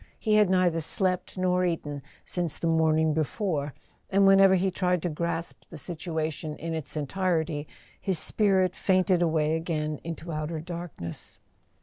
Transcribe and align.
He 0.17 0.33
had 0.37 0.49
neither 0.49 0.81
slept 0.81 1.37
nor 1.37 1.63
eaten 1.63 2.01
since 2.25 2.57
the 2.57 2.65
morning 2.65 3.13
before, 3.13 3.75
and 4.09 4.25
whenever 4.25 4.55
he 4.55 4.71
tried 4.71 5.03
to 5.03 5.09
grasp 5.09 5.61
the 5.69 5.77
situation 5.77 6.55
in 6.55 6.73
its 6.73 6.97
entirety 6.97 7.67
his 8.01 8.17
spirit 8.17 8.75
fainted 8.75 9.21
away 9.21 9.55
again 9.55 9.99
into 10.03 10.31
outer 10.31 10.59
darkness. 10.59 11.37